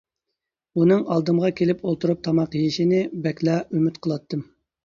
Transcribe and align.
ئۇنىڭ 0.79 1.03
ئالدىمغا 1.15 1.51
كېلىپ 1.59 1.85
ئولتۇرۇپ 1.89 2.23
تاماق 2.31 2.57
يېيىشىنى 2.61 3.03
بەكلا 3.27 3.59
ئۈمىد 3.67 4.05
قىلاتتىم. 4.07 4.47